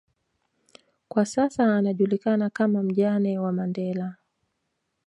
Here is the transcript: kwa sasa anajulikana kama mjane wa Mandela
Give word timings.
kwa 1.07 1.25
sasa 1.25 1.77
anajulikana 1.77 2.49
kama 2.49 2.83
mjane 2.83 3.39
wa 3.39 3.51
Mandela 3.51 4.15